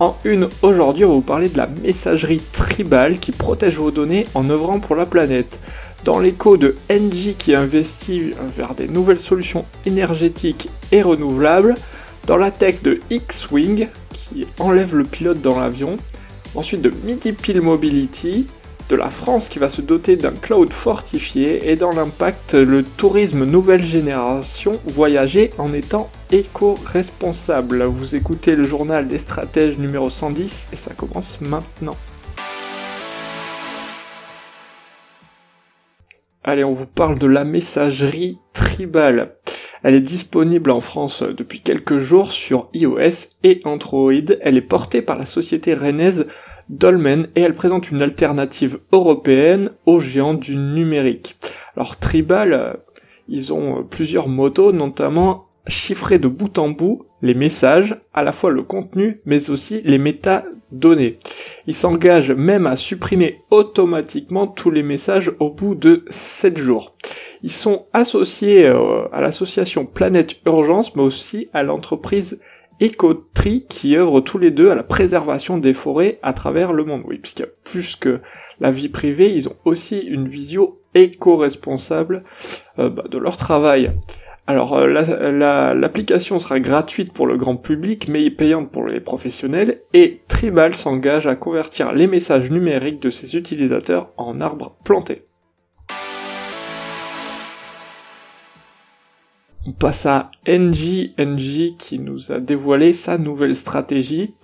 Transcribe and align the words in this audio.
en 0.00 0.16
une, 0.24 0.48
aujourd'hui, 0.62 1.04
on 1.04 1.10
va 1.10 1.14
vous 1.14 1.20
parler 1.20 1.50
de 1.50 1.58
la 1.58 1.66
messagerie 1.66 2.40
tribale 2.52 3.18
qui 3.18 3.32
protège 3.32 3.76
vos 3.76 3.90
données 3.90 4.26
en 4.34 4.48
œuvrant 4.48 4.80
pour 4.80 4.96
la 4.96 5.04
planète. 5.04 5.60
Dans 6.04 6.18
l'écho 6.18 6.56
de 6.56 6.76
NG 6.88 7.34
qui 7.38 7.54
investit 7.54 8.32
vers 8.56 8.74
des 8.74 8.88
nouvelles 8.88 9.20
solutions 9.20 9.66
énergétiques 9.84 10.70
et 10.90 11.02
renouvelables. 11.02 11.76
Dans 12.26 12.38
la 12.38 12.50
tech 12.50 12.82
de 12.82 13.00
X-Wing 13.10 13.88
qui 14.10 14.46
enlève 14.58 14.96
le 14.96 15.04
pilote 15.04 15.42
dans 15.42 15.60
l'avion. 15.60 15.98
Ensuite 16.54 16.80
de 16.80 16.92
Midi 17.04 17.34
Mobility 17.60 18.46
de 18.90 18.96
la 18.96 19.08
France 19.08 19.48
qui 19.48 19.60
va 19.60 19.68
se 19.68 19.80
doter 19.80 20.16
d'un 20.16 20.32
cloud 20.32 20.72
fortifié 20.72 21.70
et 21.70 21.76
dans 21.76 21.92
l'impact 21.92 22.54
le 22.54 22.82
tourisme 22.82 23.44
nouvelle 23.44 23.84
génération 23.84 24.80
voyager 24.84 25.52
en 25.58 25.72
étant 25.72 26.10
éco-responsable. 26.32 27.84
Vous 27.84 28.16
écoutez 28.16 28.56
le 28.56 28.64
journal 28.64 29.06
des 29.06 29.18
stratèges 29.18 29.78
numéro 29.78 30.10
110 30.10 30.68
et 30.72 30.76
ça 30.76 30.92
commence 30.92 31.40
maintenant. 31.40 31.96
Allez, 36.42 36.64
on 36.64 36.74
vous 36.74 36.86
parle 36.86 37.18
de 37.18 37.28
la 37.28 37.44
messagerie 37.44 38.38
tribale. 38.54 39.36
Elle 39.84 39.94
est 39.94 40.00
disponible 40.00 40.70
en 40.72 40.80
France 40.80 41.22
depuis 41.22 41.60
quelques 41.60 41.98
jours 41.98 42.32
sur 42.32 42.68
iOS 42.74 43.28
et 43.44 43.60
Android. 43.64 44.12
Elle 44.40 44.56
est 44.56 44.62
portée 44.62 45.00
par 45.00 45.16
la 45.16 45.26
société 45.26 45.74
rennaise 45.74 46.26
Dolmen 46.70 47.26
et 47.34 47.40
elle 47.40 47.54
présente 47.54 47.90
une 47.90 48.00
alternative 48.00 48.78
européenne 48.92 49.70
aux 49.86 49.98
géants 49.98 50.34
du 50.34 50.56
numérique. 50.56 51.36
Alors 51.76 51.96
Tribal, 51.96 52.52
euh, 52.52 52.72
ils 53.28 53.52
ont 53.52 53.80
euh, 53.80 53.82
plusieurs 53.82 54.28
motos, 54.28 54.70
notamment 54.70 55.48
chiffrer 55.66 56.18
de 56.18 56.28
bout 56.28 56.58
en 56.58 56.70
bout 56.70 57.06
les 57.22 57.34
messages, 57.34 57.96
à 58.14 58.22
la 58.22 58.32
fois 58.32 58.50
le 58.50 58.62
contenu, 58.62 59.20
mais 59.26 59.50
aussi 59.50 59.82
les 59.84 59.98
métadonnées. 59.98 61.18
Ils 61.66 61.74
s'engagent 61.74 62.32
même 62.32 62.66
à 62.66 62.76
supprimer 62.76 63.42
automatiquement 63.50 64.46
tous 64.46 64.70
les 64.70 64.84
messages 64.84 65.32
au 65.40 65.50
bout 65.50 65.74
de 65.74 66.04
7 66.08 66.56
jours. 66.56 66.94
Ils 67.42 67.50
sont 67.50 67.86
associés 67.92 68.66
euh, 68.66 69.08
à 69.12 69.20
l'association 69.20 69.86
Planète 69.86 70.36
Urgence, 70.46 70.94
mais 70.94 71.02
aussi 71.02 71.48
à 71.52 71.64
l'entreprise 71.64 72.40
Ecotri 72.80 73.66
qui 73.68 73.96
œuvrent 73.96 74.20
tous 74.20 74.38
les 74.38 74.50
deux 74.50 74.70
à 74.70 74.74
la 74.74 74.82
préservation 74.82 75.58
des 75.58 75.74
forêts 75.74 76.18
à 76.22 76.32
travers 76.32 76.72
le 76.72 76.84
monde. 76.84 77.02
Oui, 77.06 77.18
puisqu'il 77.18 77.42
y 77.42 77.46
a 77.46 77.50
plus 77.64 77.96
que 77.96 78.20
la 78.58 78.70
vie 78.70 78.88
privée, 78.88 79.34
ils 79.34 79.48
ont 79.48 79.56
aussi 79.64 79.98
une 79.98 80.28
vision 80.28 80.76
éco-responsable 80.94 82.24
euh, 82.78 82.90
bah, 82.90 83.04
de 83.08 83.18
leur 83.18 83.36
travail. 83.36 83.92
Alors 84.46 84.76
euh, 84.76 85.74
l'application 85.74 86.40
sera 86.40 86.58
gratuite 86.58 87.12
pour 87.12 87.28
le 87.28 87.36
grand 87.36 87.56
public 87.56 88.08
mais 88.08 88.30
payante 88.30 88.72
pour 88.72 88.84
les 88.84 88.98
professionnels 88.98 89.82
et 89.92 90.22
Tribal 90.26 90.74
s'engage 90.74 91.28
à 91.28 91.36
convertir 91.36 91.92
les 91.92 92.08
messages 92.08 92.50
numériques 92.50 93.00
de 93.00 93.10
ses 93.10 93.36
utilisateurs 93.36 94.10
en 94.16 94.40
arbres 94.40 94.76
plantés. 94.82 95.29
On 99.70 99.72
passe 99.72 100.04
à 100.04 100.32
NG, 100.48 101.12
NG 101.16 101.76
qui 101.78 102.00
nous 102.00 102.32
a 102.32 102.40
dévoilé 102.40 102.92
sa 102.92 103.18
nouvelle 103.18 103.54
stratégie 103.54 104.34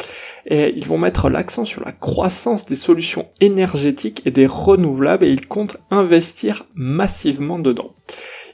et 0.46 0.72
ils 0.76 0.86
vont 0.86 0.98
mettre 0.98 1.28
l'accent 1.28 1.64
sur 1.64 1.84
la 1.84 1.90
croissance 1.90 2.64
des 2.64 2.76
solutions 2.76 3.26
énergétiques 3.40 4.22
et 4.24 4.30
des 4.30 4.46
renouvelables 4.46 5.24
et 5.24 5.32
ils 5.32 5.48
comptent 5.48 5.78
investir 5.90 6.64
massivement 6.76 7.58
dedans. 7.58 7.96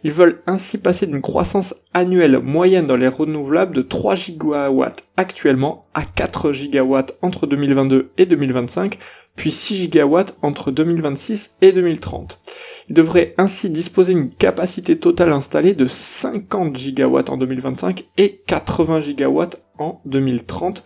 Ils 0.05 0.13
veulent 0.13 0.43
ainsi 0.47 0.79
passer 0.79 1.07
d'une 1.07 1.23
croissance 1.23 1.75
annuelle 1.95 2.39
moyenne 2.41 2.87
dans 2.87 2.97
les 2.97 3.09
renouvelables 3.09 3.75
de 3.75 3.83
3 3.83 4.17
gigawatts 4.17 5.07
actuellement 5.17 5.87
à 5.95 6.05
4 6.05 6.53
gigawatts 6.53 7.17
entre 7.23 7.47
2022 7.47 8.11
et 8.19 8.27
2025, 8.27 8.99
puis 9.37 9.51
6 9.51 9.77
gigawatts 9.77 10.37
entre 10.43 10.73
2026 10.73 11.57
et 11.63 11.73
2030. 11.73 12.41
Il 12.89 12.95
devrait 12.95 13.35
ainsi 13.39 13.71
disposer 13.71 14.15
d'une 14.15 14.31
capacité 14.31 14.99
totale 14.99 15.33
installée 15.33 15.75
de 15.75 15.87
50 15.87 16.77
gigawatts 16.77 17.31
en 17.31 17.37
2025 17.37 18.05
et 18.19 18.43
80 18.47 19.03
gigawatts 19.03 19.63
en 19.79 20.01
2030 20.05 20.83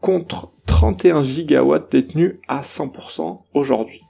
contre 0.00 0.50
31 0.66 1.22
gigawatts 1.22 1.92
détenus 1.92 2.36
à 2.48 2.62
100% 2.62 3.42
aujourd'hui. 3.54 4.05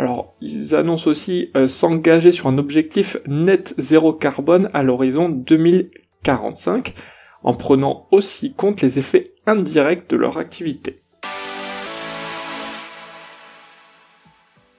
Alors, 0.00 0.34
ils 0.40 0.74
annoncent 0.74 1.10
aussi 1.10 1.50
euh, 1.54 1.68
s'engager 1.68 2.32
sur 2.32 2.46
un 2.46 2.56
objectif 2.56 3.18
net 3.26 3.74
zéro 3.76 4.14
carbone 4.14 4.70
à 4.72 4.82
l'horizon 4.82 5.28
2045, 5.28 6.94
en 7.42 7.52
prenant 7.52 8.08
aussi 8.10 8.54
compte 8.54 8.80
les 8.80 8.98
effets 8.98 9.24
indirects 9.44 10.08
de 10.08 10.16
leur 10.16 10.38
activité. 10.38 11.02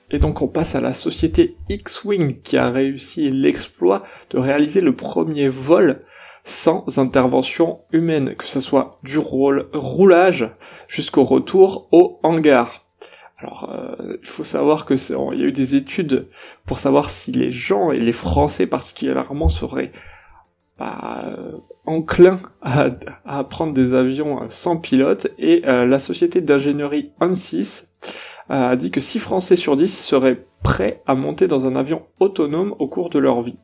Et 0.10 0.18
donc 0.18 0.42
on 0.42 0.48
passe 0.48 0.74
à 0.74 0.82
la 0.82 0.96
société 0.96 1.54
X-Wing 1.70 2.42
qui 2.42 2.58
a 2.58 2.72
réussi 2.72 3.30
l'exploit 3.30 4.02
de 4.32 4.40
réaliser 4.40 4.82
le 4.82 4.96
premier 4.96 5.50
vol 5.50 6.04
sans 6.46 6.98
intervention 6.98 7.82
humaine, 7.92 8.34
que 8.36 8.46
ce 8.46 8.60
soit 8.60 8.98
du 9.04 9.20
roulage 9.20 10.50
jusqu'au 10.88 11.26
retour 11.26 11.90
au 11.92 12.20
hangar. 12.24 12.91
Alors, 13.42 13.70
euh, 13.74 14.18
il 14.22 14.28
faut 14.28 14.44
savoir 14.44 14.86
que 14.86 14.94
il 15.34 15.40
y 15.40 15.44
a 15.44 15.48
eu 15.48 15.52
des 15.52 15.76
études 15.76 16.28
pour 16.66 16.80
savoir 16.80 17.10
si 17.10 17.32
les 17.32 17.52
gens 17.52 17.92
et 17.92 18.00
les 18.00 18.12
Français 18.12 18.68
particulièrement 18.68 19.50
seraient 19.50 19.92
bah, 20.78 21.36
enclins 21.86 22.40
à, 22.62 22.90
à, 23.26 23.44
prendre 23.44 23.74
des 23.74 23.94
avions 23.94 24.48
sans 24.50 24.78
pilote 24.78 25.28
et 25.38 25.64
euh, 25.66 25.86
la 25.86 26.00
société 26.00 26.42
d'ingénierie 26.42 27.12
ANSYS 27.20 27.90
a 28.50 28.76
dit 28.76 28.92
que 28.92 29.00
6 29.00 29.20
Français 29.20 29.56
sur 29.56 29.78
10 29.78 29.88
seraient 29.88 30.46
prêts 30.62 31.02
à 31.08 31.16
monter 31.16 31.48
dans 31.48 31.66
un 31.66 31.76
avion 31.76 32.04
autonome 32.20 32.76
au 32.80 32.88
cours 32.88 33.10
de 33.10 33.20
leur 33.20 33.42
vie. 33.42 33.58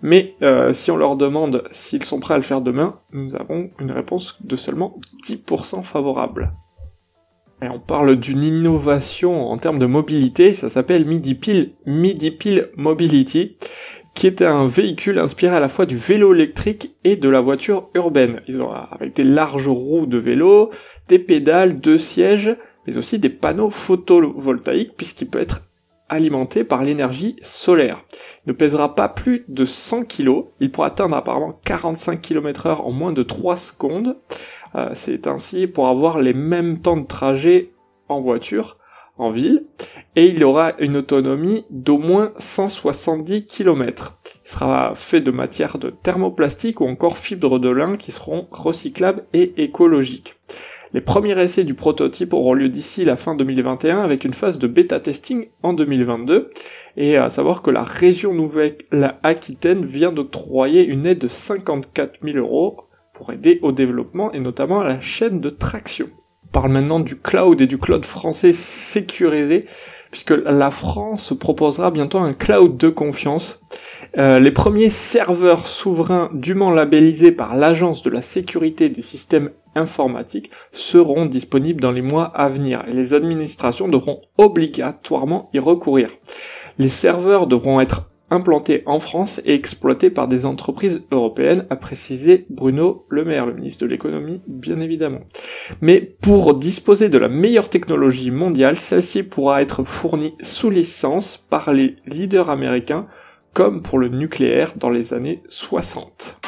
Mais 0.00 0.34
euh, 0.42 0.72
si 0.72 0.90
on 0.90 0.96
leur 0.96 1.16
demande 1.16 1.64
s'ils 1.70 2.04
sont 2.04 2.18
prêts 2.18 2.34
à 2.34 2.38
le 2.38 2.42
faire 2.42 2.60
demain, 2.60 2.98
nous 3.12 3.36
avons 3.36 3.70
une 3.78 3.92
réponse 3.92 4.38
de 4.42 4.56
seulement 4.56 4.98
10% 5.24 5.82
favorable. 5.82 6.52
Et 7.62 7.68
on 7.68 7.78
parle 7.78 8.16
d'une 8.16 8.42
innovation 8.42 9.48
en 9.48 9.56
termes 9.56 9.78
de 9.78 9.86
mobilité, 9.86 10.52
ça 10.52 10.68
s'appelle 10.68 11.06
MidiPil, 11.06 11.74
MidiPil 11.86 12.70
Mobility, 12.76 13.56
qui 14.14 14.26
est 14.26 14.42
un 14.42 14.66
véhicule 14.66 15.18
inspiré 15.18 15.56
à 15.56 15.60
la 15.60 15.68
fois 15.68 15.86
du 15.86 15.96
vélo 15.96 16.34
électrique 16.34 16.96
et 17.04 17.14
de 17.14 17.28
la 17.28 17.40
voiture 17.40 17.88
urbaine. 17.94 18.40
Ils 18.48 18.60
ont 18.60 18.72
avec 18.72 19.14
des 19.14 19.24
larges 19.24 19.68
roues 19.68 20.06
de 20.06 20.18
vélo, 20.18 20.70
des 21.08 21.20
pédales, 21.20 21.80
deux 21.80 21.98
sièges, 21.98 22.56
mais 22.86 22.98
aussi 22.98 23.20
des 23.20 23.30
panneaux 23.30 23.70
photovoltaïques 23.70 24.96
puisqu'il 24.96 25.28
peut 25.28 25.40
être 25.40 25.62
alimenté 26.12 26.64
par 26.64 26.82
l'énergie 26.82 27.36
solaire. 27.42 28.04
Il 28.44 28.50
ne 28.50 28.52
pèsera 28.52 28.94
pas 28.94 29.08
plus 29.08 29.44
de 29.48 29.64
100 29.64 30.04
kg, 30.04 30.44
il 30.60 30.70
pourra 30.70 30.88
atteindre 30.88 31.16
apparemment 31.16 31.58
45 31.64 32.20
km 32.20 32.66
heure 32.66 32.86
en 32.86 32.92
moins 32.92 33.12
de 33.12 33.22
3 33.22 33.56
secondes. 33.56 34.18
Euh, 34.74 34.90
c'est 34.94 35.26
ainsi 35.26 35.66
pour 35.66 35.88
avoir 35.88 36.18
les 36.20 36.34
mêmes 36.34 36.80
temps 36.80 36.96
de 36.96 37.06
trajet 37.06 37.72
en 38.08 38.20
voiture, 38.20 38.78
en 39.18 39.30
ville, 39.30 39.66
et 40.16 40.26
il 40.26 40.42
aura 40.44 40.72
une 40.78 40.96
autonomie 40.96 41.64
d'au 41.70 41.98
moins 41.98 42.32
170 42.38 43.46
km. 43.46 44.18
Il 44.44 44.50
sera 44.50 44.94
fait 44.94 45.20
de 45.20 45.30
matière 45.30 45.78
de 45.78 45.90
thermoplastique 45.90 46.80
ou 46.80 46.86
encore 46.86 47.18
fibres 47.18 47.58
de 47.58 47.68
lin 47.68 47.96
qui 47.96 48.12
seront 48.12 48.48
recyclables 48.50 49.24
et 49.32 49.62
écologiques. 49.62 50.36
Les 50.94 51.00
premiers 51.00 51.40
essais 51.40 51.64
du 51.64 51.72
prototype 51.72 52.34
auront 52.34 52.52
lieu 52.52 52.68
d'ici 52.68 53.06
la 53.06 53.16
fin 53.16 53.34
2021 53.34 54.02
avec 54.02 54.26
une 54.26 54.34
phase 54.34 54.58
de 54.58 54.66
bêta 54.66 55.00
testing 55.00 55.46
en 55.62 55.72
2022. 55.72 56.50
Et 56.98 57.16
à 57.16 57.30
savoir 57.30 57.62
que 57.62 57.70
la 57.70 57.82
région 57.82 58.34
Nouvelle-Aquitaine 58.34 59.86
vient 59.86 60.12
d'octroyer 60.12 60.84
une 60.84 61.06
aide 61.06 61.20
de 61.20 61.28
54 61.28 62.18
000 62.22 62.36
euros 62.36 62.88
pour 63.14 63.32
aider 63.32 63.58
au 63.62 63.72
développement 63.72 64.32
et 64.32 64.40
notamment 64.40 64.80
à 64.80 64.84
la 64.84 65.00
chaîne 65.00 65.40
de 65.40 65.48
traction. 65.48 66.08
parle 66.52 66.72
maintenant 66.72 67.00
du 67.00 67.16
cloud 67.16 67.62
et 67.62 67.66
du 67.66 67.78
cloud 67.78 68.04
français 68.04 68.52
sécurisé, 68.52 69.64
puisque 70.10 70.34
la 70.44 70.70
France 70.70 71.32
proposera 71.38 71.90
bientôt 71.90 72.18
un 72.18 72.34
cloud 72.34 72.76
de 72.76 72.90
confiance. 72.90 73.62
Euh, 74.18 74.38
les 74.38 74.50
premiers 74.50 74.90
serveurs 74.90 75.66
souverains 75.66 76.28
dûment 76.34 76.70
labellisés 76.70 77.32
par 77.32 77.56
l'Agence 77.56 78.02
de 78.02 78.10
la 78.10 78.20
sécurité 78.20 78.90
des 78.90 79.00
systèmes 79.00 79.50
informatiques 79.74 80.50
seront 80.70 81.24
disponibles 81.24 81.80
dans 81.80 81.92
les 81.92 82.02
mois 82.02 82.24
à 82.24 82.50
venir 82.50 82.84
et 82.86 82.92
les 82.92 83.14
administrations 83.14 83.88
devront 83.88 84.20
obligatoirement 84.36 85.48
y 85.54 85.58
recourir. 85.58 86.10
Les 86.78 86.88
serveurs 86.88 87.46
devront 87.46 87.80
être 87.80 88.10
implantés 88.32 88.82
en 88.86 88.98
France 88.98 89.40
et 89.44 89.54
exploités 89.54 90.10
par 90.10 90.26
des 90.26 90.46
entreprises 90.46 91.02
européennes, 91.10 91.66
a 91.70 91.76
précisé 91.76 92.46
Bruno 92.48 93.04
Le 93.10 93.24
Maire, 93.24 93.46
le 93.46 93.52
ministre 93.52 93.82
de 93.82 93.90
l'économie, 93.90 94.40
bien 94.46 94.80
évidemment. 94.80 95.20
Mais 95.82 96.00
pour 96.00 96.54
disposer 96.54 97.10
de 97.10 97.18
la 97.18 97.28
meilleure 97.28 97.68
technologie 97.68 98.30
mondiale, 98.30 98.76
celle-ci 98.76 99.22
pourra 99.22 99.60
être 99.60 99.84
fournie 99.84 100.34
sous 100.40 100.70
licence 100.70 101.44
par 101.50 101.72
les 101.72 101.96
leaders 102.06 102.48
américains, 102.48 103.06
comme 103.54 103.82
pour 103.82 103.98
le 103.98 104.08
nucléaire 104.08 104.72
dans 104.76 104.90
les 104.90 105.14
années 105.14 105.42
60. 105.48 106.38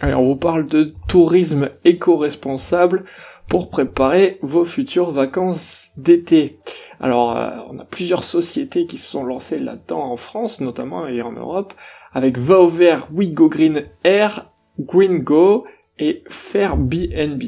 Alors 0.00 0.22
on 0.22 0.28
vous 0.28 0.36
parle 0.36 0.66
de 0.66 0.92
tourisme 1.08 1.70
éco-responsable 1.84 3.04
pour 3.48 3.70
préparer 3.70 4.38
vos 4.42 4.64
futures 4.64 5.10
vacances 5.10 5.90
d'été. 5.96 6.58
Alors, 7.00 7.36
euh, 7.36 7.50
on 7.70 7.78
a 7.78 7.84
plusieurs 7.84 8.24
sociétés 8.24 8.86
qui 8.86 8.98
se 8.98 9.10
sont 9.10 9.24
lancées 9.24 9.58
là-dedans 9.58 10.02
en 10.02 10.16
France, 10.16 10.60
notamment 10.60 11.06
et 11.06 11.22
en 11.22 11.32
Europe, 11.32 11.72
avec 12.12 12.36
Va 12.36 12.66
vert, 12.66 13.08
Go 13.10 13.48
Green 13.48 13.84
Air, 14.04 14.50
Green 14.78 15.20
Go 15.20 15.64
et 15.98 16.22
Fairbnb. 16.28 17.42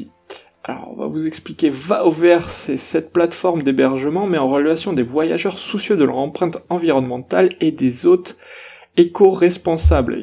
Alors, 0.63 0.89
on 0.91 0.95
va 0.95 1.07
vous 1.07 1.25
expliquer 1.25 1.71
Va 1.71 2.05
au 2.05 2.11
vert, 2.11 2.47
c'est 2.47 2.77
cette 2.77 3.11
plateforme 3.11 3.63
d'hébergement, 3.63 4.27
mais 4.27 4.37
en 4.37 4.49
relation 4.49 4.93
des 4.93 5.01
voyageurs 5.01 5.57
soucieux 5.57 5.97
de 5.97 6.03
leur 6.03 6.17
empreinte 6.17 6.57
environnementale 6.69 7.49
et 7.61 7.71
des 7.71 8.05
hôtes 8.05 8.37
éco-responsables. 8.95 10.19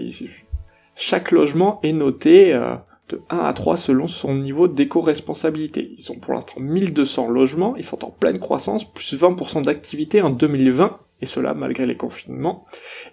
Chaque 0.95 1.33
logement 1.33 1.81
est 1.83 1.93
noté 1.93 2.55
euh, 2.55 2.77
de 3.09 3.21
1 3.31 3.39
à 3.39 3.53
3 3.53 3.77
selon 3.77 4.07
son 4.07 4.37
niveau 4.37 4.69
d'éco-responsabilité. 4.69 5.91
Ils 5.99 6.03
sont 6.03 6.21
pour 6.21 6.35
l'instant 6.35 6.61
1200 6.61 7.31
logements, 7.31 7.75
ils 7.77 7.85
sont 7.85 8.05
en 8.05 8.11
pleine 8.11 8.39
croissance, 8.39 8.85
plus 8.85 9.17
20% 9.21 9.63
d'activité 9.63 10.23
en 10.23 10.31
2020, 10.31 10.99
et 11.21 11.27
cela 11.27 11.53
malgré 11.53 11.85
les 11.85 11.97
confinements. 11.97 12.65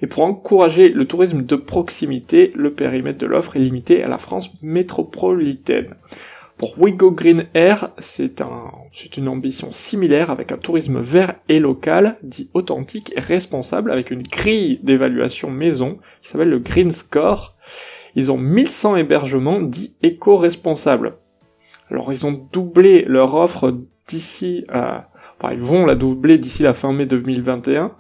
Et 0.04 0.08
pour 0.08 0.24
encourager 0.24 0.90
le 0.90 1.08
tourisme 1.08 1.44
de 1.44 1.56
proximité, 1.56 2.52
le 2.56 2.72
périmètre 2.74 3.18
de 3.18 3.26
l'offre 3.26 3.56
est 3.56 3.62
limité 3.62 4.04
à 4.04 4.08
la 4.08 4.20
France 4.20 4.52
métropolitaine. 4.62 5.88
Pour 6.58 6.80
Wigo 6.80 7.12
Green 7.12 7.48
Air, 7.54 7.92
c'est 7.98 8.40
un, 8.42 8.72
une 9.18 9.28
ambition 9.28 9.72
similaire 9.72 10.30
avec 10.30 10.52
un 10.52 10.58
tourisme 10.58 11.02
vert 11.02 11.36
et 11.50 11.60
local, 11.60 12.18
dit 12.24 12.50
authentique 12.54 13.12
et 13.16 13.20
responsable 13.20 13.92
avec 13.92 14.10
une 14.10 14.24
grille 14.24 14.80
d'évaluation 14.82 15.52
maison 15.52 16.00
qui 16.22 16.30
s'appelle 16.30 16.50
le 16.50 16.60
Green 16.60 16.92
Score 16.92 17.56
ils 18.16 18.32
ont 18.32 18.38
1100 18.38 18.96
hébergements 18.96 19.62
dits 19.62 19.94
éco-responsables. 20.02 21.18
Alors 21.92 22.12
ils 22.12 22.26
ont 22.26 22.48
doublé 22.52 23.04
leur 23.08 23.36
offre 23.36 23.78
d'ici 24.08 24.66
à... 24.70 25.10
Enfin, 25.38 25.54
ils 25.54 25.60
vont 25.60 25.86
la 25.86 25.96
doubler 25.96 26.38
d'ici 26.38 26.64
la 26.64 26.74
fin 26.74 26.94
mai 26.94 27.06
2021. 27.06 27.92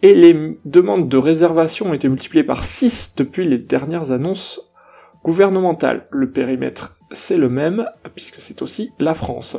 Et 0.00 0.14
les 0.14 0.58
demandes 0.64 1.08
de 1.08 1.16
réservation 1.18 1.90
ont 1.90 1.92
été 1.92 2.08
multipliées 2.08 2.44
par 2.44 2.64
6 2.64 3.14
depuis 3.16 3.46
les 3.46 3.58
dernières 3.58 4.10
annonces 4.10 4.72
gouvernementales. 5.22 6.06
Le 6.10 6.30
périmètre, 6.30 6.97
c'est 7.10 7.36
le 7.36 7.48
même, 7.48 7.86
puisque 8.14 8.40
c'est 8.40 8.62
aussi 8.62 8.90
la 8.98 9.14
France. 9.14 9.56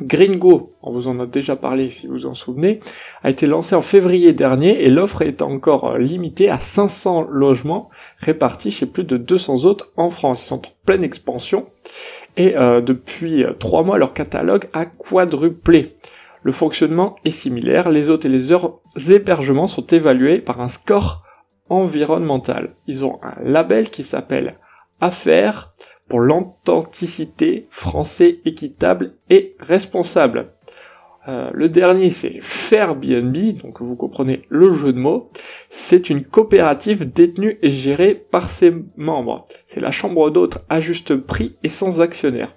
Gringo, 0.00 0.74
on 0.82 0.92
vous 0.92 1.06
en 1.06 1.20
a 1.20 1.26
déjà 1.26 1.54
parlé 1.54 1.90
si 1.90 2.06
vous 2.06 2.26
en 2.26 2.34
souvenez, 2.34 2.80
a 3.22 3.30
été 3.30 3.46
lancé 3.46 3.74
en 3.74 3.82
février 3.82 4.32
dernier 4.32 4.82
et 4.82 4.90
l'offre 4.90 5.22
est 5.22 5.42
encore 5.42 5.90
euh, 5.90 5.98
limitée 5.98 6.48
à 6.48 6.58
500 6.58 7.26
logements 7.30 7.90
répartis 8.16 8.70
chez 8.70 8.86
plus 8.86 9.04
de 9.04 9.18
200 9.18 9.64
autres 9.64 9.92
en 9.96 10.08
France. 10.08 10.44
Ils 10.44 10.48
sont 10.48 10.66
en 10.66 10.72
pleine 10.86 11.04
expansion 11.04 11.66
et 12.38 12.56
euh, 12.56 12.80
depuis 12.80 13.44
euh, 13.44 13.52
trois 13.52 13.84
mois 13.84 13.98
leur 13.98 14.14
catalogue 14.14 14.68
a 14.72 14.86
quadruplé. 14.86 15.96
Le 16.42 16.52
fonctionnement 16.52 17.16
est 17.24 17.30
similaire, 17.30 17.90
les 17.90 18.08
hôtes 18.08 18.24
et 18.24 18.30
les 18.30 18.52
hébergements 19.12 19.68
sont 19.68 19.86
évalués 19.86 20.40
par 20.40 20.60
un 20.60 20.68
score 20.68 21.22
environnemental. 21.68 22.74
Ils 22.86 23.04
ont 23.04 23.20
un 23.22 23.34
label 23.44 23.90
qui 23.90 24.02
s'appelle 24.02 24.56
Affaires 25.00 25.72
pour 26.08 26.20
l'authenticité 26.20 27.64
français 27.70 28.40
équitable 28.44 29.14
et 29.30 29.56
responsable. 29.58 30.52
Euh, 31.28 31.50
le 31.52 31.68
dernier, 31.68 32.10
c'est 32.10 32.38
Fairbnb, 32.40 33.36
donc 33.62 33.80
vous 33.80 33.94
comprenez 33.94 34.42
le 34.48 34.72
jeu 34.72 34.92
de 34.92 34.98
mots. 34.98 35.30
C'est 35.70 36.10
une 36.10 36.24
coopérative 36.24 37.12
détenue 37.12 37.58
et 37.62 37.70
gérée 37.70 38.14
par 38.14 38.50
ses 38.50 38.74
membres. 38.96 39.44
C'est 39.64 39.80
la 39.80 39.92
chambre 39.92 40.30
d'hôtes 40.30 40.58
à 40.68 40.80
juste 40.80 41.14
prix 41.14 41.56
et 41.62 41.68
sans 41.68 42.00
actionnaire. 42.00 42.56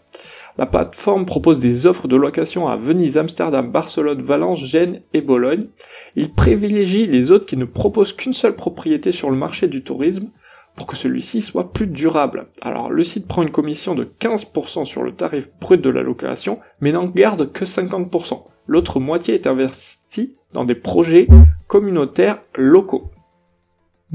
La 0.58 0.66
plateforme 0.66 1.26
propose 1.26 1.60
des 1.60 1.86
offres 1.86 2.08
de 2.08 2.16
location 2.16 2.68
à 2.68 2.78
Venise, 2.78 3.18
Amsterdam, 3.18 3.72
Barcelone, 3.72 4.22
Valence, 4.22 4.64
Gênes 4.64 5.02
et 5.14 5.22
Bologne. 5.22 5.68
Il 6.16 6.34
privilégie 6.34 7.08
les 7.08 7.30
hôtes 7.30 7.46
qui 7.46 7.58
ne 7.58 7.66
proposent 7.66 8.14
qu'une 8.14 8.34
seule 8.34 8.56
propriété 8.56 9.12
sur 9.12 9.30
le 9.30 9.36
marché 9.36 9.68
du 9.68 9.84
tourisme, 9.84 10.30
pour 10.76 10.88
que 10.88 10.96
celui-ci 10.96 11.42
soit 11.42 11.72
plus 11.72 11.88
durable. 11.88 12.48
Alors 12.62 12.90
le 12.90 13.04
site 13.04 13.28
prend 13.28 13.44
une 13.44 13.52
commission 13.52 13.96
de 13.96 14.10
15% 14.20 14.86
sur 14.86 15.04
le 15.04 15.14
tarif 15.14 15.50
brut 15.60 15.82
de 15.82 15.90
la 15.90 16.02
location, 16.02 16.60
mais 16.82 16.92
n'en 16.92 17.06
garde 17.06 17.52
que 17.52 17.66
50%. 17.66 18.44
L'autre 18.68 19.00
moitié 19.00 19.36
est 19.36 19.48
investie 19.48 20.36
dans 20.54 20.66
des 20.66 20.76
projets 20.76 21.28
communautaires 21.68 22.42
locaux. 22.56 23.12